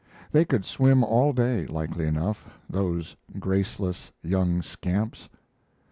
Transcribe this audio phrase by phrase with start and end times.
[0.31, 5.29] They could swim all day, likely enough, those graceless young scamps.